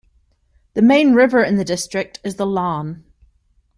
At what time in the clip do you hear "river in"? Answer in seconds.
1.13-1.57